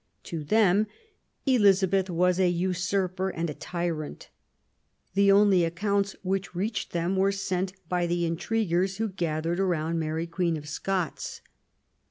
To 0.23 0.43
them 0.43 0.87
EHza 1.45 1.87
beth 1.87 2.09
was 2.09 2.39
a 2.39 2.49
usurper 2.49 3.29
and 3.29 3.51
a 3.51 3.53
tyrant. 3.53 4.29
The 5.13 5.31
only 5.31 5.63
accounts 5.63 6.15
which 6.23 6.55
reached 6.55 6.91
them 6.91 7.15
were 7.15 7.31
sent 7.31 7.73
by 7.87 8.07
the 8.07 8.25
intriguers 8.25 8.97
who 8.97 9.09
gathered 9.09 9.59
round 9.59 9.99
Mary 9.99 10.25
Queen 10.25 10.57
of 10.57 10.67
Scots. 10.67 11.41